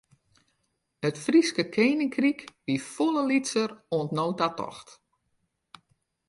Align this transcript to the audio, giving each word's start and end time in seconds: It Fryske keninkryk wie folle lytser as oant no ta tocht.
It 1.09 1.17
Fryske 1.25 1.65
keninkryk 1.75 2.39
wie 2.65 2.81
folle 2.93 3.23
lytser 3.31 3.69
as 3.73 3.79
oant 3.95 4.13
no 4.17 4.25
ta 4.39 4.49
tocht. 4.59 4.87